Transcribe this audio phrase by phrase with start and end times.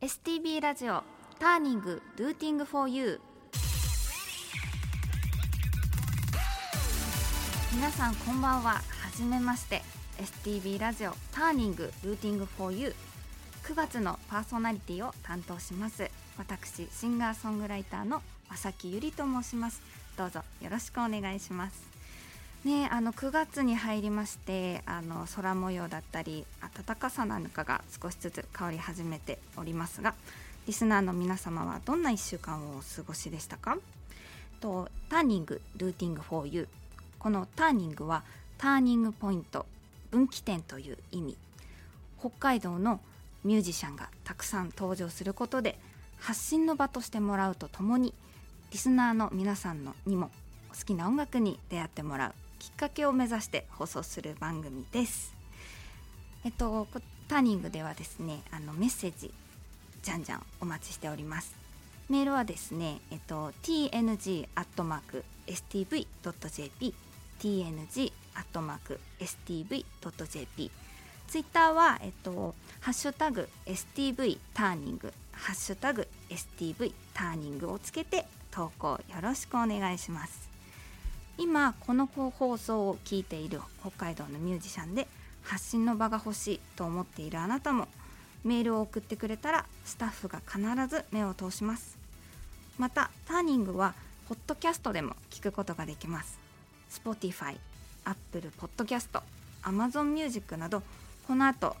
[0.00, 1.02] STB ラジオ
[1.40, 3.18] ターニングルーティングフォーユー
[7.74, 8.74] 皆さんこんばんは。
[8.74, 8.82] は
[9.16, 9.82] じめまして
[10.18, 12.94] STB ラジオターニングルーティングフォーユー
[13.64, 16.08] 9月のパーソナリティを担当します。
[16.38, 19.82] 私シンガーソングライターの正木ゆりと申します。
[20.16, 21.87] どうぞよろしくお願いします。
[22.64, 26.44] ね、あの9月に入りましてあの空模様だったり
[26.84, 30.14] 暖かさなんかが少しずつ変わり始めておりますが
[30.66, 33.78] リスナーの皆様はどんな1週間をお過ごしでしたか？
[34.60, 36.68] とターニングルーティング for you
[37.18, 38.22] このターニングは
[38.58, 39.64] ターニングポイント
[40.10, 41.36] 分岐点という意味。
[42.18, 43.00] 北海道の
[43.44, 45.78] ミュージシャンがたくさん登場することで
[46.18, 48.12] 発信の場としてもらうとともに
[48.72, 50.30] リスナーの皆さんのにも
[50.76, 52.47] 好きな音楽に出会ってもらう。
[52.58, 55.34] きっかけを目指して放送する番組です。
[56.44, 56.86] えっと、
[57.28, 59.32] ターニングではですね、あのメッセージ、
[60.02, 61.54] じゃんじゃんお待ちしております。
[62.08, 64.46] メールはですね、えっと、tng.stv.jp、
[67.38, 67.90] tng.stv.jp、
[71.26, 80.47] ツイッターは、えっと、ハッシュタグ STV ターニング、ハッシュタグ STV ターニングをつけて投稿よろしくお願いします。
[81.38, 85.06] 今この放送を聞いている北海道のミュージシャンで
[85.44, 87.88] 発信の場が欲しいと思っているあなたも
[88.44, 91.96] メールを送ってくれたらスタッフが必ず目を通します。
[92.76, 93.94] またターニングは
[94.28, 96.38] ポッドキャストでも聞くことができます。
[96.90, 97.56] Spotify、
[98.04, 99.20] Apple Podcast、
[99.62, 100.82] Amazon Music など
[101.26, 101.76] この後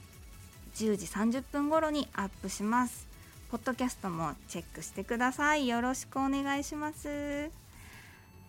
[0.74, 3.06] 10時30分頃にアップします。
[3.50, 5.68] ポッドキャストもチェックしてください。
[5.68, 7.67] よろしくお願いします。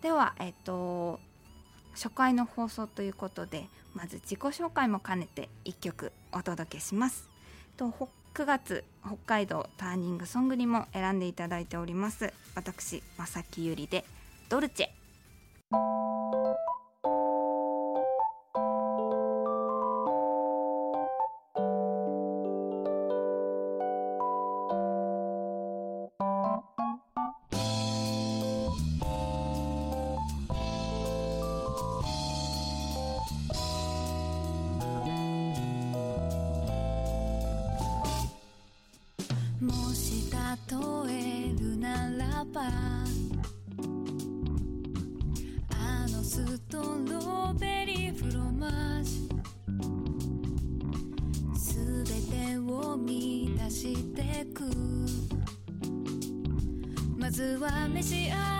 [0.02, 1.20] では、えっと、
[1.92, 7.28] 初回の放送ということでまず自己紹介も兼ねて1曲お届けします。
[7.76, 7.86] と
[8.34, 14.04] 9月北海道ターニングソングにも選んでいただいております私正木ゆりで
[14.50, 14.88] 「ドルチェ」
[42.58, 43.04] あ
[46.08, 49.40] のストロベリーフロマージュ。
[52.04, 54.64] べてを満たしてく。
[57.16, 58.59] まずは召し上がれ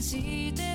[0.00, 0.67] して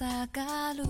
[0.00, 0.82] がる。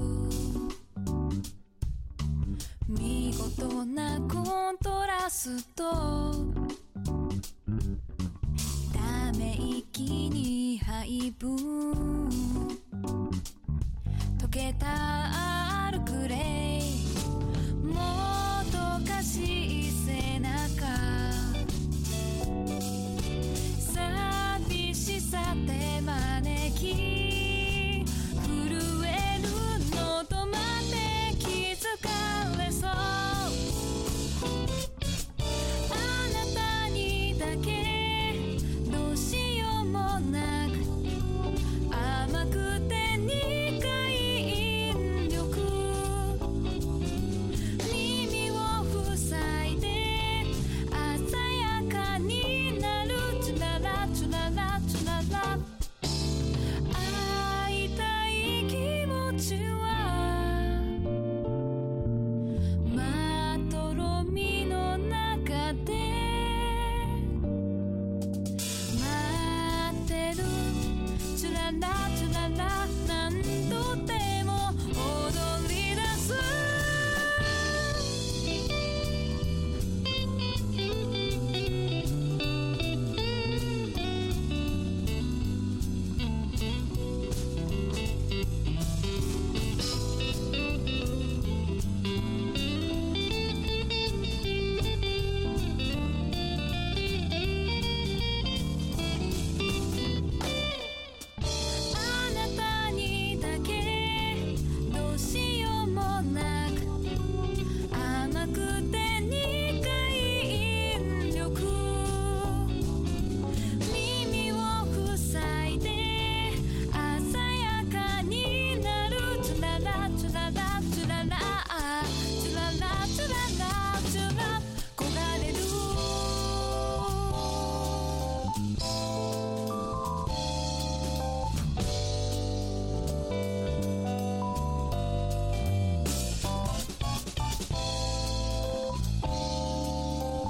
[2.88, 6.32] 見事なコントラスト。
[8.94, 11.63] ため息に配分。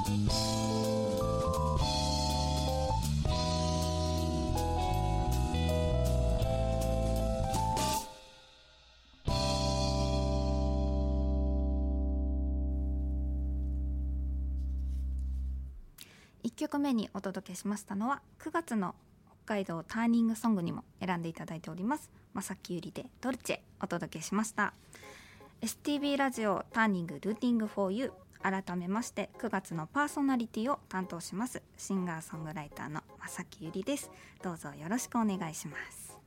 [0.05, 0.11] 1
[16.57, 18.95] 曲目にお届けしましたのは9月の
[19.47, 24.75] 北海道ターニングソングにも選んでいただいておりますまさきゆりでドルチェお届けしました。
[25.65, 28.11] STB ラジオターニングルーティングフォーユー
[28.45, 34.11] 改めまして9月のパーソナリティを担当しますシンガーソングライターの正木ゆりです。
[34.43, 36.19] どうぞよろしくお願いします。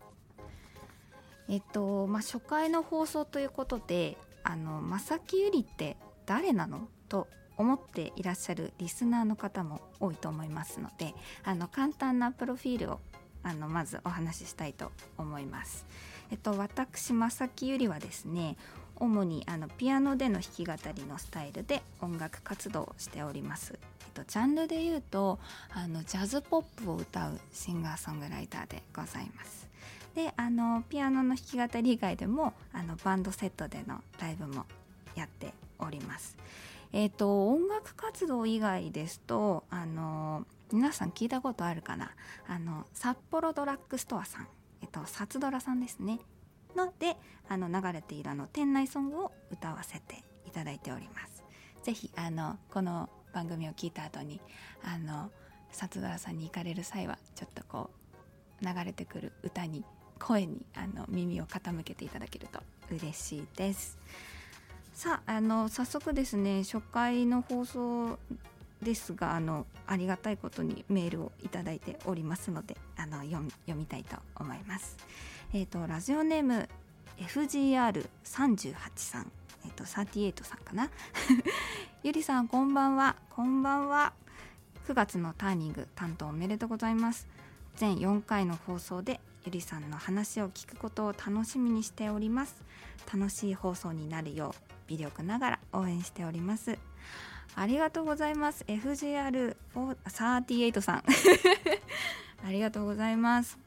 [1.47, 6.87] えっとまあ初回の放送ということであの正木ゆりって誰なの？
[7.07, 12.99] と思っていらっしゃるリスナーの方も多いと思いますのであの簡単なプロフィールを
[13.43, 15.85] あのまずお話ししたいと思います。
[16.31, 18.57] えっと、私正木ゆりはですね
[18.99, 23.77] 主にあのピアノでの弾き語りのスタイルで音楽活動をしております。
[24.01, 25.39] えっと、ジャンルで言うと
[25.69, 29.67] あのジャズポップを歌うシンガーソングライターでございます。
[30.15, 34.65] であのピアノの弾き語り以外でもあのバンドセットでのライブも
[35.15, 36.35] やっております。
[36.91, 42.11] えー、と音楽活動以外ですとあの皆さん聞いたことあるかな？
[42.47, 44.47] あの札幌ドラッグストアさん、
[44.81, 46.19] えっと、サツドラさんですね
[46.77, 47.17] ので
[47.49, 51.43] あの流れているあの店内ソングを歌わせていただいております
[51.83, 54.39] ぜひあのこの番組を聞いた後に
[54.83, 55.31] あの
[55.71, 57.89] サツドラさんに行かれる際はちょっとこ
[58.61, 59.83] う流れてくる歌に
[60.19, 62.59] 声にあの耳を傾けていただけると
[62.91, 63.99] 嬉しいです。
[64.93, 68.17] さああの早速ですね初回の放送
[68.81, 74.97] ですがあのありがたいことにメールをいただいておりますのであの読み読みたいと思います。
[75.53, 76.67] えっ、とラジオネーム
[77.19, 79.31] FGR38 さん
[79.65, 80.89] えっ、と38さんかな。
[82.03, 83.15] ゆりさんこんばんは。
[83.29, 84.11] こんばんは。
[84.87, 87.29] 9月のターニング担当おめでとうございます。
[87.77, 92.61] 全4回の放送でゆりさんの話を聞くことを楽しみにしております。
[93.11, 94.55] 楽しい放送になるよう
[94.87, 96.77] 微力ながら応援しております。
[97.55, 98.65] ありがとうございます。
[98.65, 101.03] FGR38 さん。
[102.45, 103.57] ありがとうございます。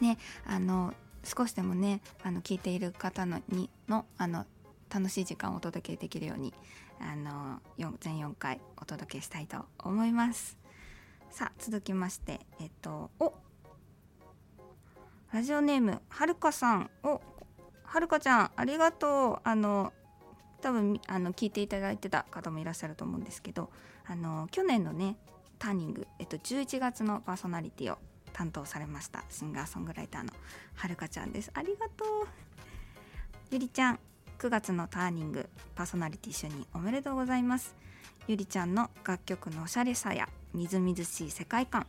[0.00, 4.46] ねあの少しでもねあの聞いている方のにのあの
[4.92, 6.52] 楽しい時間をお届けできるように
[7.00, 7.60] あの
[8.00, 10.58] 全4回お届けしたいと思います。
[11.30, 13.34] さあ続きましてえっとお
[15.32, 16.90] ラジオネームはるかさん。
[17.02, 17.20] お
[17.84, 19.40] はるかちゃんありがとう。
[19.44, 19.92] あの
[20.60, 23.70] 多分あの聞いていただいてた方もいらっしゃると思うんですけど
[24.06, 25.16] あの去年のね
[25.58, 27.98] ターニング、えっと、11月のパーソナリティを
[28.40, 30.30] 担当されましたシンガーソングライターの
[30.74, 31.50] はるかちゃんです。
[31.52, 32.26] ありがとう。
[33.50, 33.98] ゆりちゃん
[34.38, 37.76] 9月のターニングパーソナリティ就任おめでとうございます。
[38.26, 41.86] ゆりちゃんの楽曲のおしゃれさやみずみずしい世界観。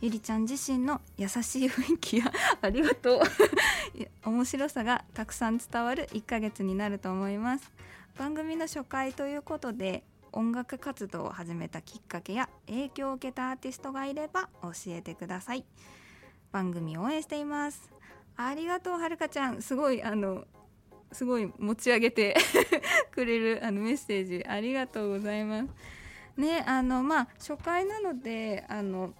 [0.00, 3.22] ゆりちゃん自身の優しい雰囲気やありがとう。
[4.24, 7.72] 面白さがたくさん伝わる1ヶ月になると思います。
[8.16, 15.64] 番組の初回ということで音楽活動を始めたきっかけや影響を受けたアーティストがいれば教えてください。
[16.52, 17.90] 番組応援しています。
[18.36, 19.62] ありがとうはるかちゃん。
[19.62, 20.44] すごいあの
[21.12, 22.36] すごい持ち上げて
[23.12, 25.68] くれるあのメッセージありがとうございます。
[26.36, 29.14] ねあのまあ初回なのであの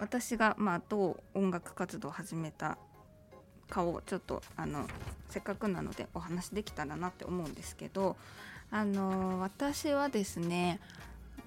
[0.00, 2.78] 私がまあどう音楽活動を始めた
[3.68, 4.86] かをちょっとあの
[5.28, 8.16] せっかくなのでお話できたらなって思うんですけど
[8.72, 10.80] あの私はですね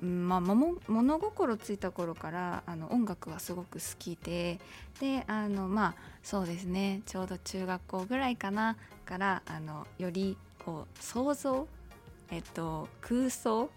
[0.02, 4.60] うんまあ、もも物心ついた頃からあの音楽はすごく好きで
[5.00, 11.68] であのまあそうですねちょうど中学校ぐらいかなからあのよりこう想像、
[12.30, 13.70] えっと、空想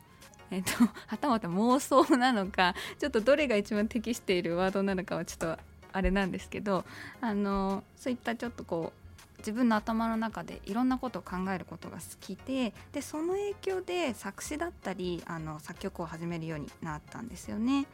[0.51, 0.71] えっと、
[1.07, 5.59] はたまた妄想なのかちょっとどれが一番適しているワードなのかはちょっと
[5.93, 6.87] あれなんですけど
[7.21, 9.08] あのそういったちょっとこう
[9.39, 17.87] 自分の頭の中でいろんなことを考えることが好きででその影響で作詞だったりあの作曲を始めるようになったんですよね。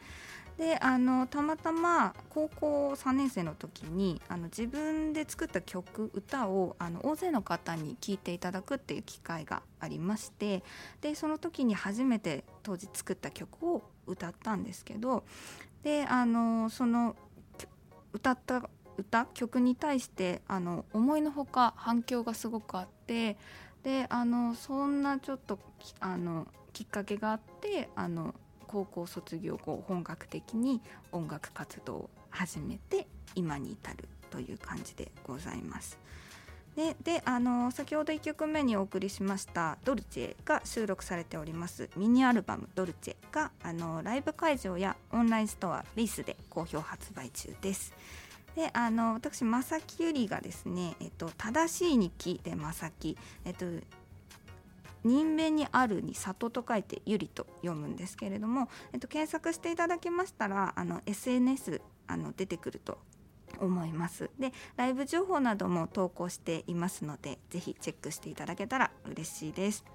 [0.57, 10.63] であのたまたま高校3年生の時にあの自分で作った曲歌をあの大勢の方に聴いていただくっていう機会がありまして
[11.01, 15.25] でその時に初めて当時作った曲を歌ったんですけど
[15.83, 17.17] であのその
[18.13, 23.37] 歌った歌曲に対してあの思いのほか反響がすごくあって
[23.83, 28.33] であのそんなちょっときあのきっかけがあってあの
[28.67, 35.97] 高校卒業後本格的に音楽活動を始めて今に至るという感じでございます。
[36.75, 47.93] でであの先ほど1曲目にお送りしました「ドルチェ」が収録されておりますミニアルバム「ドルチェが」あのライブ会場やオンラインストアベースで好評発売中です。
[48.55, 53.65] であの私正木ゆりがですね、えっと、正しい日記で正木、えっと、
[55.03, 62.97] 人弁にあるに里と書いてゆりと読むんですけれども、えっと、検索していただきましたらあの SNS あの出てくると
[63.59, 64.29] 思います。
[64.39, 69.85] でライブ情報なども投稿していますのでぜひチェックしていただけたら嬉しいです。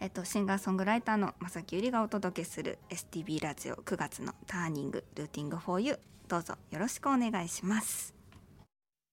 [0.00, 8.14] えっと、シンガーソングライターの正木ゆりがお届けする STB ラジオ9月のターニングルーティング for you どうぞよろしくお願いします。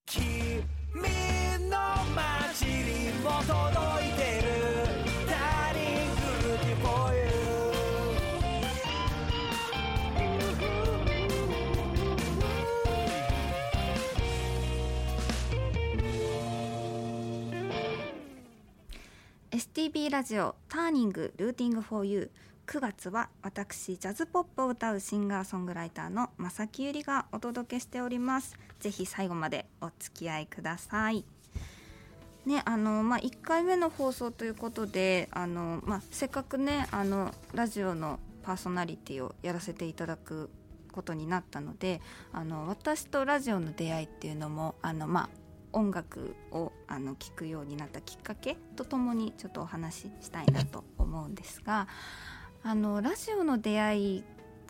[0.06, 0.62] 君
[1.70, 1.78] の
[2.14, 4.52] 街にも届いてる。
[5.26, 7.24] ターニングルーティン for you
[19.52, 22.30] 「STB ラジオターニングルーティング for you」
[22.68, 28.58] 9月は私ジャズポップを歌うシンガーソングライターの正木ゆりがお届けしております。
[28.80, 31.26] ぜひ最後までお付き合いください。
[32.46, 40.50] ねあのまあ、1回目の放送ということであの、まあ、せっかくねあのラジオのパーソナリティをやらせていただく
[40.92, 42.02] ことになったので
[42.34, 45.30] あの私とラジオの出会いっていうのもあの、まあ、
[45.72, 51.88] 音楽をあの聴くようになったきっかけとともにちょっとお話ししたいなと思うんですが
[52.68, 54.24] あのラジオの出会い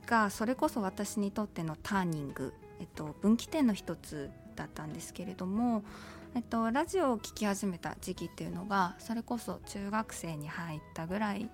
[0.05, 5.81] がそれこそ私にとってのターニング、えっと、分岐点の一つだったんですけれども、
[6.35, 11.49] えっと、ラジオを聴き始めた時期っていうのがそれこそ中学生に入ったぐらい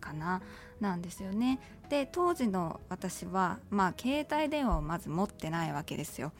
[0.00, 0.40] かな
[0.80, 1.60] なんですよね。
[1.90, 6.32] で当時の私は、まあ、携帯電話をまず持ってないわけですよ。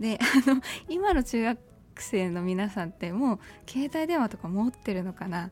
[0.00, 1.58] であの今の中学
[1.98, 3.38] 生の皆さんってもう
[3.70, 5.50] 携帯電話とか持ってるのかな？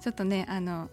[0.00, 0.88] ちょっとねあの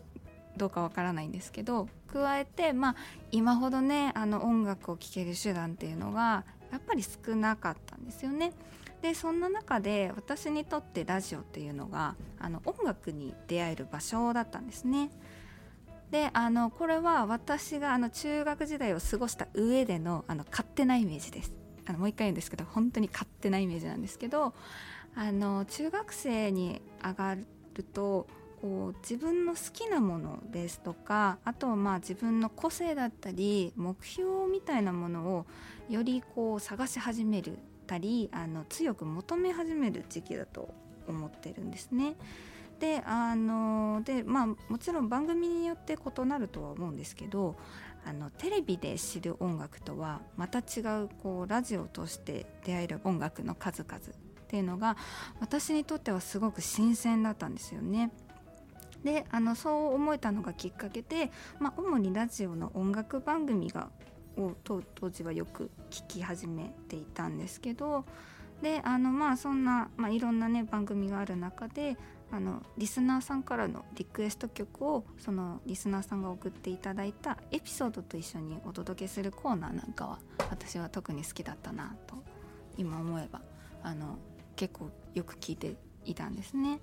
[0.57, 2.95] どうかわからないんですけど加えて、まあ、
[3.31, 8.53] 今ほどねあの音楽を聴ける手段っていうのがやっぱり少なかったんですよね。
[9.01, 15.11] でそんな中で私にとってラジオっていうのがあの音楽に出会える場所だったんですね。
[16.09, 21.53] であのこれは私があの中学時代を過ごした上でのあの勝手なイメージです。
[21.85, 24.53] あのもう一回言うんですけど本当に勝手なイメージなんですけど
[25.15, 28.27] あの中学生に上がると
[28.61, 35.45] こう自分の好きなものですとかあとはまあ自分の個性だったり目標みたいなものを
[35.89, 40.73] よりこう探し始めるたりあの強く求め始める時期だと
[41.07, 42.15] 思ってるんですね。
[42.79, 47.55] であのでまあもちろん番組によって異なるとは思うんですけど
[48.05, 53.99] あのテレビで知る音楽とはまた違うこうラジオを通して出会える音楽の数々っ
[54.47, 54.95] ていうのが
[55.39, 58.11] 私にとってはすごく新鮮だったんですよね。
[59.03, 63.89] であのそう思えたのがきっかけで、まあ、主にラジオの音楽番組が
[64.37, 68.05] を当時はよく聞き始めていたんですけど
[68.61, 71.97] であのまあそんな、まあ、いろんなね番組がある中で
[72.31, 82.15] あのリスナーさんからのリクエスト曲をそのリスナーさんが送っていただいたエピソードと一緒にお届けするコーナーなんかは私は特に好きだったなと
[82.77, 83.41] 今思えば
[83.81, 84.17] あの
[84.55, 86.79] 結構よく聞いていたんですね。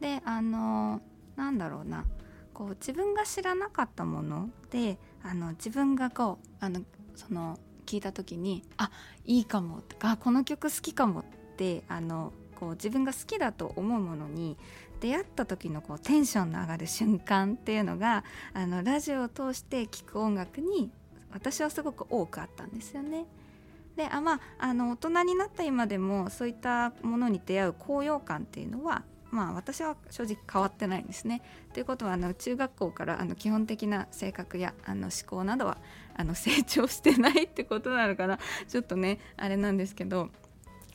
[0.00, 1.00] であの
[1.38, 2.04] なんだろうな
[2.52, 6.82] こう自分が知らなかったものであの自分がこうあの
[7.14, 8.90] その聞いた時にあ
[9.24, 11.24] いいかもとかこの曲好きかもっ
[11.56, 14.58] てあのこう自分が好きだと思うものに
[15.00, 20.90] 出会った時のこうテンションの上がる瞬間っていうのがあのラジオを通して聴く音楽に
[21.32, 23.26] 私はすごく多くあったんですよね。
[23.94, 31.42] であまああの大人になった今でもそういったものに出会う高揚感っていうのはまあ私は正直変わってないんですね。
[31.72, 35.78] ということはあの中学校からあの基本的な性格やあの思考などは
[36.16, 40.30] あの成長してないってことなのかなちょっとねあれなんですけど、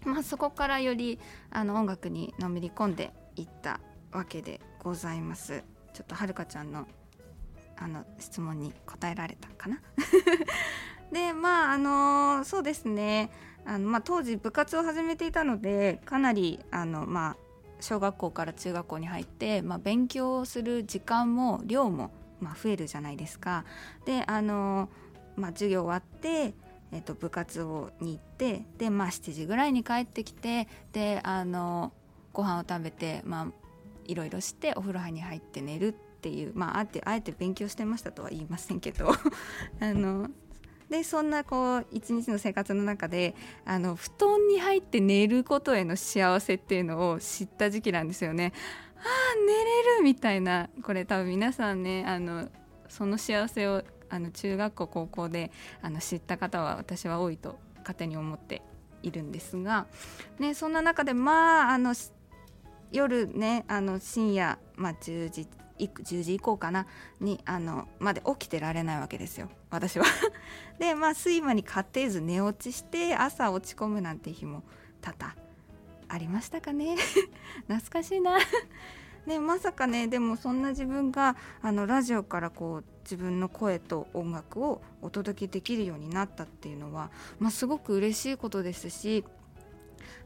[0.06, 1.20] まあ、そこからより
[1.52, 3.80] あの音楽にのめり込んでいった
[4.12, 5.64] わけでございます。
[5.94, 6.88] ちょっとはるかちゃんの
[7.78, 9.82] あの質問に答えられたかな
[11.12, 13.30] でまああのそうですね
[13.66, 17.38] あの、まあ、当時部活を始めていたのでかなりあの、まあ、
[17.84, 23.66] 小学校から中学校に入って、まあ、勉強する時間も量も、まあ、増えるじゃないですか。
[24.06, 24.90] であの、
[25.36, 26.54] まあ、授業終わって
[26.94, 31.92] えっと部活をに行ってで、まあ、7時ぐらいに帰ってきてであの
[32.32, 33.48] ご飯を食べて、まあ、
[34.06, 39.12] いろいろしてお風呂に入って寝るっていう、まあ、あえてあえて勉強してましたとは言いませんけど
[39.82, 40.30] あの
[40.90, 43.36] でそんなこう一日の生活の中で
[43.66, 48.54] あの布団に入って寝ることへの幸せっていうのを知った時期なんですよね。
[48.98, 52.48] あー寝れるみたいなこれ多分皆さんねあの
[52.88, 58.62] その幸せをあの中学校高校であの知った方は私は多いと勝手に思って
[59.02, 59.88] いるんですが、
[60.40, 61.94] ね、そんな中でまああの
[62.92, 65.48] 夜ねあの深夜、まあ、10時
[65.80, 66.88] 10時以降かな？
[67.20, 69.50] にあのまで起きてられないわけですよ。
[69.70, 70.06] 私は。
[70.80, 74.64] でまあ睡魔に勝てず寝落ちして朝落ち込むなんて日も
[75.02, 75.36] 多々
[76.08, 76.96] ありましたかね？
[77.68, 78.38] 懐かしいな。
[79.26, 89.24] ねまさかねでもそんな自分があのラジオからこう自分の声と音楽をお届けできるようになったっていうのは、まあ、すごく嬉しいことですし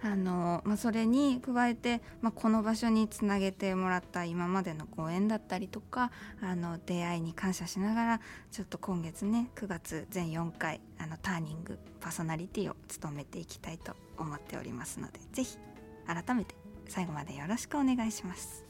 [0.01, 8.21] あの、まあ、それに加えて、まあ、この場所につなげてもらった今までのご縁だったりとかあの出会いに感謝しながら
[8.52, 15.58] ちょっと今月ね9月全4回あのターニングパーソナリティを務めていきたいと思っておりますのでぜひ
[16.06, 16.56] 改めて
[16.88, 18.65] 最後までよろしくお願いします。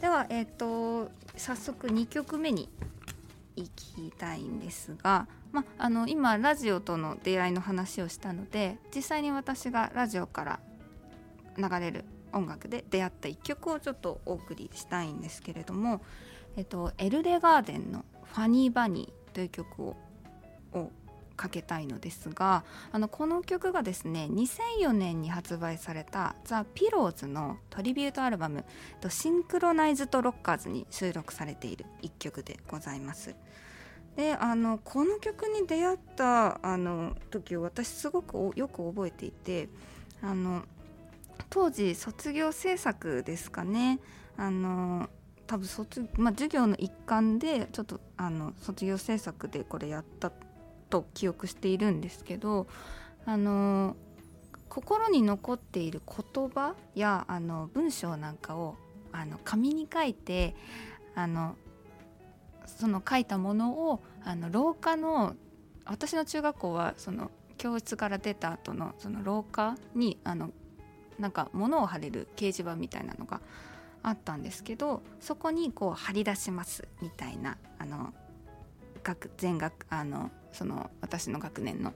[0.00, 2.68] では、えー、と早速2曲目に
[3.56, 10.60] 行きたいんですが、ま、あの今ラジオとの出会いの話をしたので実際に私がラジオから
[11.56, 16.02] 流れる音楽で出会った1曲をちょっとお送りしたいんですけれども、
[16.56, 19.96] えっと、エルレガーデンの「ファニーバニー」という曲を
[20.72, 20.90] を
[21.38, 28.64] かけたいのですがあのこの曲がですね2004年に発売されたザ・ピローズのトリビュートアルバム
[29.08, 33.34] 「シンクロナイズド・ロッカーズ」に収録されている一曲でございます。
[34.18, 39.68] であのこの曲に出会ったあの時を私すごくよく覚えていて
[40.20, 40.62] あの
[41.50, 44.00] 当時卒業制作ですかね。
[44.36, 45.08] あの
[45.46, 50.32] 多分卒、まあ、授業の一環でちょっとあの卒業制作でこれやった
[50.90, 52.66] と記憶しているんですけど
[53.24, 53.94] あの
[54.68, 58.74] 心に残っている言葉やあの文章なんかを
[59.12, 60.56] あの紙に書いて
[61.14, 61.56] あの
[62.68, 65.34] その書いたものをあの廊下の
[65.84, 70.50] 私の中学校はその教室から出た後のその廊下にあの
[71.18, 73.40] なんか物を貼れる掲示板みたいなのが
[74.02, 78.12] あったんですけどそこにこう貼り出しますみたいなあの
[79.02, 81.92] 学全学あのその私の学年の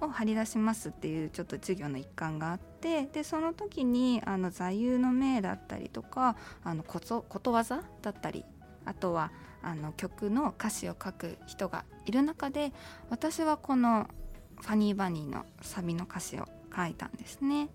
[0.00, 8.44] を貼り出しますっていうちょっと授業の一環があってでその時にあの座右の銘だったりとかあのことことわざだったり
[8.84, 9.30] あとは
[9.64, 12.72] あの曲の歌詞を書く人がいる中で
[13.10, 14.08] 私はこの
[14.60, 17.68] 「ファニーバニー」のサビの歌詞を書いたんですね。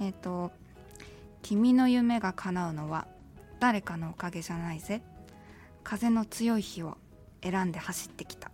[0.00, 0.52] えっ、と
[1.42, 3.06] 「君の夢が叶うのは
[3.60, 5.02] 誰かのおかげじゃないぜ」
[5.82, 6.98] 「風の強い日を
[7.42, 8.48] 選んで走ってきた」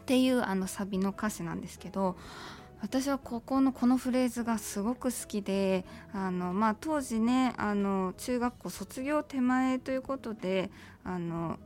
[0.00, 2.16] っていうあのサビの歌詞なんですけど
[2.82, 10.70] 私はここのこのフレーズがすごく好きであの、まあ、当時ねあの中学校卒業手前ということで
[11.04, 11.58] あの、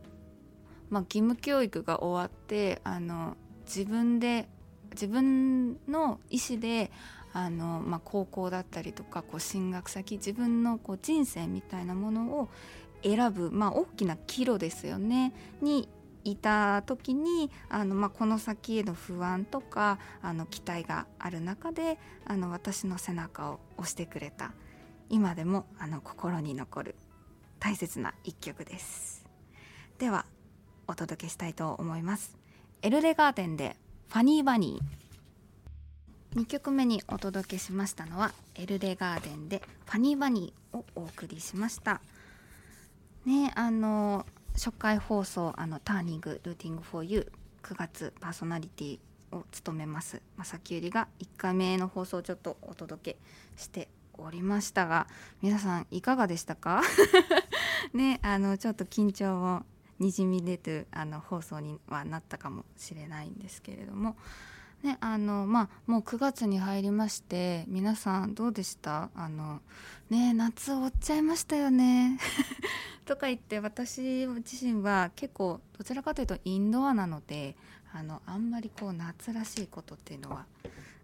[0.95, 4.47] まあ、義務教育が終わってあの自分で
[4.93, 6.93] 自分の意思で
[7.33, 12.49] あの、まあ、高校だったりとかこう進学先自分のこう人生みたいなものを
[13.03, 15.33] 選ぶ、まあ、大きな岐路ですよね。
[15.61, 15.89] に
[16.23, 24.53] いた時にあの、まあ、この先への不安とかあの期待がある中であの私の背中を押してくれた。
[25.11, 26.95] 今でもあの心に残る
[27.59, 29.25] 大切な一曲です。
[29.99, 30.25] では
[30.89, 32.37] お届けしたいと思います。
[32.83, 33.77] エルレガーデンで
[34.09, 36.41] ファニーバニー。
[36.41, 42.01] 2曲目にお届けしましたのはエルレガーデンでファニーバニーをお送りしました。
[43.25, 48.99] ねあの初回放送あのターニングルーティングフォーユー9月パーソナリティ
[49.33, 53.19] を務めます正木ゆりが1回目の放送をちょっとお届け
[53.61, 55.09] しておりましたが
[55.43, 56.83] 皆さんいかがでしたか？
[57.95, 59.67] ねあのちょっと緊張も
[59.99, 64.17] にじみ出てあの放送にはなったかもしれないんですけれども。
[64.83, 69.09] ねあのまあもう9月に入りまして皆さんどうでした？
[69.15, 69.63] あの
[70.11, 72.19] ね夏終わっちゃいましたよね？
[73.07, 77.57] とか言って私自身は結構どちらかというとインドアなので
[77.95, 80.45] あのあんまりこう夏らしいことっていうのは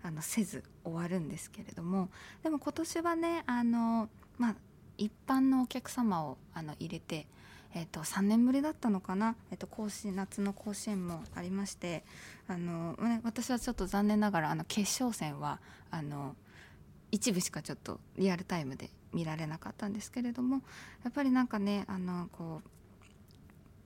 [0.02, 2.10] あのせず終わるんですけれども。
[2.42, 4.54] でも今年はねあの、まあ、
[4.98, 7.26] 一般のお客様をあの入れて、
[7.74, 12.04] えー、と3年ぶりだったのかな、えー、と甲子夏の甲子園もありまして
[12.48, 16.34] あの、私はちょっと残念ながらあの決勝戦はあの
[17.12, 20.62] 一部しかちょっとリアルタイムで見られなかったんですけれども
[21.04, 22.68] やっぱりなんかねあのこう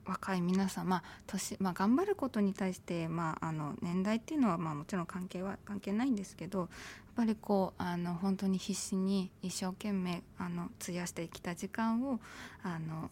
[0.09, 6.67] 若い皆さん、まあ年まあ、頑張ることに対して、まあ、あの年代っていうのは、まあ、もちろん関係は関係ないんですけどやっ
[7.15, 12.19] ぱりこうあの本当に必死に一生懸命あの費やしてきた時間を
[12.61, 13.09] あの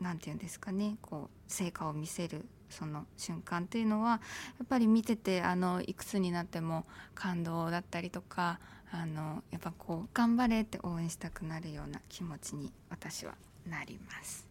[0.00, 4.16] なんていうんですかねこう成果を見せるその瞬間っていうのはや
[4.64, 8.60] っぱり見ててあのいくつになっても感動だったりとか
[8.92, 13.34] あのやっぱこう頑張れって応援したくなるような気持ちに私は
[13.66, 14.46] なります。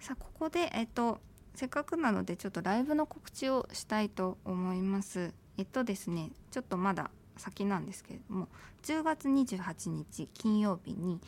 [0.00, 1.20] さあここでえっと
[1.54, 5.32] せっかくなのでちょっとライブの告知をしたいと思います。
[5.58, 8.48] えっとですねちょっとまだ先なんですけれども
[8.82, 11.20] 10月28日金曜日に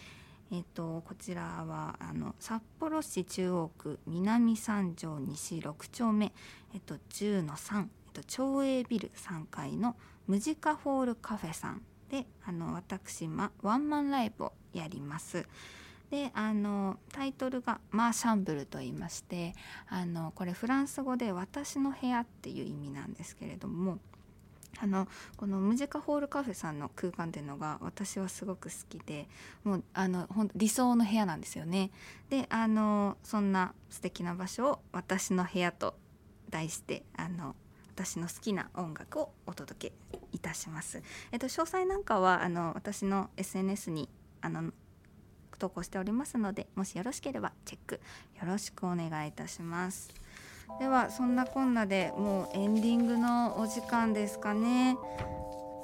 [0.50, 6.32] えっとこちらはあの札幌市中央区南三条西6丁目
[6.74, 15.46] えっと10の3、えっと、町営ビル3階のムジカホールカフェさんであの私、ま、ワンマンライブをやります。
[16.10, 19.54] であのタイトルが「マーシャンブル」と言いまして
[19.88, 23.98] あのこれフランス語で「私の部屋」っていう意味なんですけれども
[24.80, 29.28] あのこのムジカホールカフェさんの空間っていうのが私はすごく好きで
[29.62, 31.90] もうあのほん理想の部屋なんですよね。
[32.30, 35.94] であのそんな素敵な場所を「私の部屋」と
[36.50, 37.54] 題してあの
[37.94, 41.02] 私の好きな音楽をお届けいたします。
[41.30, 44.08] えっと、詳細なんかはあの私の SNS に
[44.40, 44.72] あの
[45.58, 50.23] 投稿しておりますのでもしよろしければチェックよろしくお願いいたします。
[50.78, 54.96] ではそんなこんなでもうエンディングのお時間ですかね。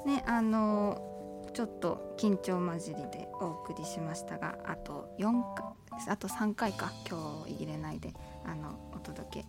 [0.05, 1.09] ねあの
[1.53, 5.65] ちょっと緊張混じりでお送りしましたがあと4回
[6.07, 8.13] あと3回か今日入れないで
[8.45, 9.45] あのお届け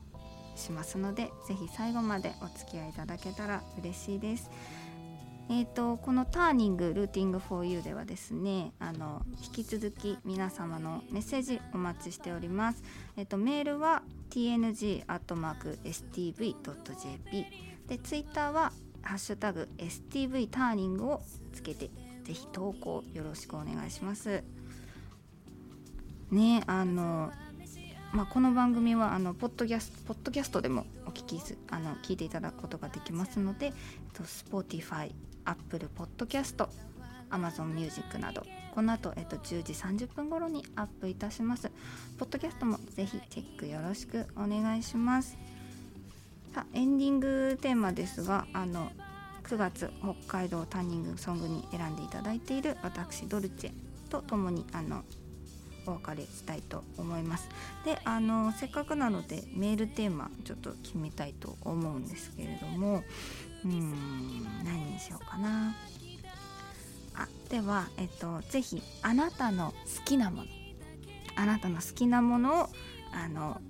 [0.56, 4.50] しますので是非最後までお付き合いいただけたら嬉しいです。
[5.48, 12.82] えー、とこの「ターニングルーティング for you」ではですねあの引き続き皆様のメッセージお待ちしております。
[13.16, 15.06] えー、とメールは tng.stv.jp
[17.88, 21.90] でツイッターは「ハッシュタグ #stv ターニング」をつけて
[22.24, 24.42] ぜひ投稿よろしくお願いします。
[26.30, 27.30] ねあの
[28.12, 33.72] まあ、この番組はあのポッドキャストポッドキャストでもお聞きすあの聞いていただくことができますので、えっ
[34.12, 35.12] と、Spotify、
[35.44, 36.68] Apple Podcast、
[37.30, 38.42] Amazon Music など
[38.74, 41.70] この後、えっと10時30分頃にアップいたします。
[42.18, 45.36] ポッドキャストもぜひチェックよろしくお願いします。
[46.54, 48.90] さエンディングテーマですがあの
[49.44, 53.72] 9月北海道ターニングソングに選んでいただいている私ドルチェ
[54.10, 55.02] とともにあの
[55.86, 57.48] お別れしたいと思います。
[57.84, 63.02] であのせっかくなのでメールテーマちょっと決めたいと思うんですけれども
[63.64, 65.74] うん何にしようかな。
[67.14, 70.48] あでは、えっと、ぜひあなたの好きなもの
[71.36, 72.68] あなたの好きなものを
[73.12, 73.60] あの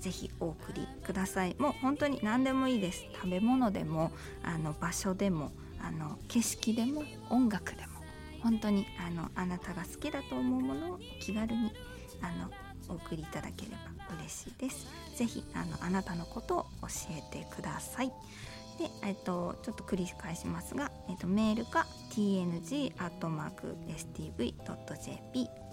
[0.00, 4.12] ぜひお送りくださいもう本当に何でもいいです食べ物でも
[4.44, 7.98] あの場所でもあの景色でも音楽でも
[8.42, 11.72] 本当にあのあなたが好きだと思うものを気軽に
[12.22, 12.50] あの
[12.88, 14.86] お送りいただければ嬉しいです。
[15.16, 18.12] ぜひあのあなたのことを教えてください。
[18.78, 22.94] で、えっと、ちょっと繰り返しますが、えっと、メールか tng.stv.jp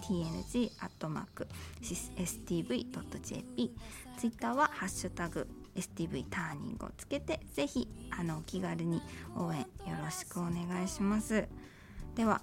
[0.02, 0.70] tng.stv.jp
[4.18, 9.02] ツイッターは「ハッシュタグ #stv ターニング」をつけてぜひあのお気軽に
[9.36, 9.66] 応援よ
[10.02, 11.48] ろしくお願いします。
[12.14, 12.42] では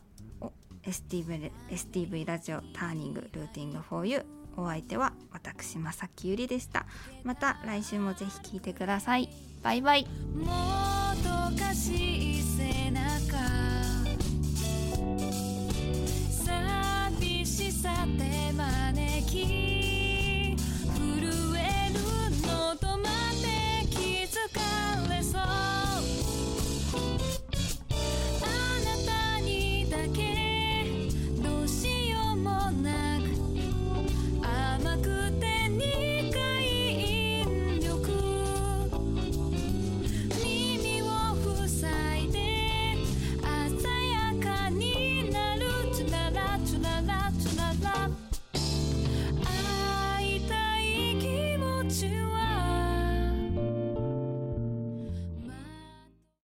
[0.83, 4.25] STV, STV ラジオターニングルーティング for you
[4.57, 6.85] お相手は私正木ゆりでした。
[7.23, 9.29] また来週もぜひ聞いてください。
[9.61, 10.07] バイバイ。